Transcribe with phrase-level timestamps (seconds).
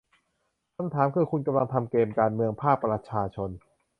[0.75, 3.49] คำถามคือคุณกำลังทำเกมการเมืองภาคประชาชน